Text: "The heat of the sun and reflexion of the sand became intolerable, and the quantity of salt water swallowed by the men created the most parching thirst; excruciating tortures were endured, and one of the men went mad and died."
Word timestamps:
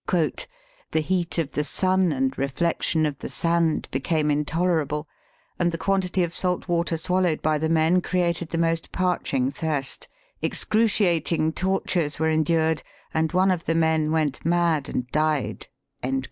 "The 0.09 0.99
heat 0.99 1.37
of 1.37 1.51
the 1.51 1.63
sun 1.63 2.11
and 2.11 2.35
reflexion 2.35 3.05
of 3.05 3.19
the 3.19 3.29
sand 3.29 3.87
became 3.91 4.31
intolerable, 4.31 5.07
and 5.59 5.71
the 5.71 5.77
quantity 5.77 6.23
of 6.23 6.33
salt 6.33 6.67
water 6.67 6.97
swallowed 6.97 7.43
by 7.43 7.59
the 7.59 7.69
men 7.69 8.01
created 8.01 8.49
the 8.49 8.57
most 8.57 8.91
parching 8.91 9.51
thirst; 9.51 10.07
excruciating 10.41 11.51
tortures 11.53 12.17
were 12.17 12.29
endured, 12.31 12.81
and 13.13 13.31
one 13.33 13.51
of 13.51 13.65
the 13.65 13.75
men 13.75 14.09
went 14.09 14.43
mad 14.43 14.89
and 14.89 15.05
died." 15.09 15.67